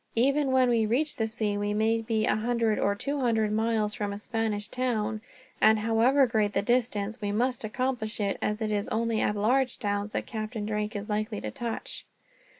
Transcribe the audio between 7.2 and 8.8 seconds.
we must accomplish it, as it